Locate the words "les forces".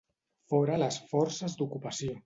0.85-1.59